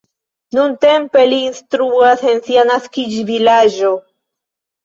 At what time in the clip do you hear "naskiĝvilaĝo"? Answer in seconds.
2.71-3.93